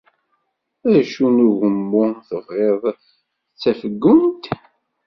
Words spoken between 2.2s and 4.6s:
tebɣiḍ d tafeggunt?